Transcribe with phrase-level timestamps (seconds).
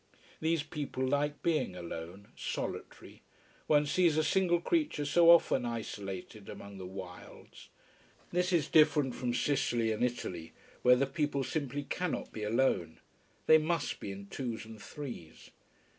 [0.39, 3.21] These people like being alone solitary
[3.67, 7.69] one sees a single creature so often isolated among the wilds.
[8.31, 12.99] This is different from Sicily and Italy, where the people simply cannot be alone.
[13.45, 15.51] They must be in twos and threes.